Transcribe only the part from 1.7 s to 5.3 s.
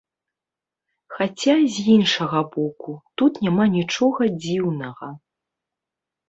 з іншага боку, тут няма нічога дзіўнага.